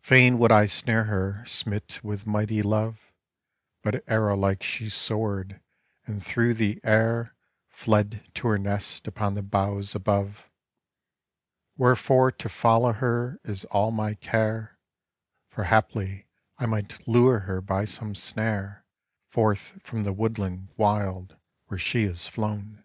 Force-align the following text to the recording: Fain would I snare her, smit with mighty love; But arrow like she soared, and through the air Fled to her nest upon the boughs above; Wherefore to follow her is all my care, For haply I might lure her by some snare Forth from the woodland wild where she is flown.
Fain 0.00 0.36
would 0.40 0.50
I 0.50 0.66
snare 0.66 1.04
her, 1.04 1.44
smit 1.46 2.00
with 2.02 2.26
mighty 2.26 2.60
love; 2.60 3.12
But 3.82 4.02
arrow 4.10 4.36
like 4.36 4.64
she 4.64 4.88
soared, 4.88 5.60
and 6.04 6.20
through 6.20 6.54
the 6.54 6.80
air 6.82 7.36
Fled 7.68 8.28
to 8.34 8.48
her 8.48 8.58
nest 8.58 9.06
upon 9.06 9.34
the 9.34 9.44
boughs 9.44 9.94
above; 9.94 10.50
Wherefore 11.76 12.32
to 12.32 12.48
follow 12.48 12.94
her 12.94 13.38
is 13.44 13.64
all 13.66 13.92
my 13.92 14.14
care, 14.14 14.76
For 15.46 15.62
haply 15.62 16.26
I 16.58 16.66
might 16.66 17.06
lure 17.06 17.38
her 17.38 17.60
by 17.60 17.84
some 17.84 18.16
snare 18.16 18.84
Forth 19.28 19.80
from 19.84 20.02
the 20.02 20.12
woodland 20.12 20.70
wild 20.76 21.36
where 21.68 21.78
she 21.78 22.02
is 22.02 22.26
flown. 22.26 22.82